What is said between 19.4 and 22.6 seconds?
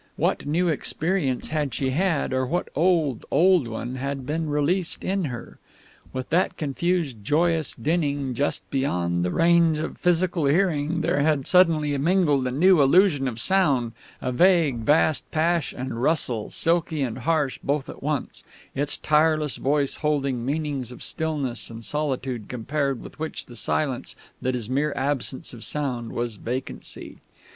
voice holding meanings of stillness and solitude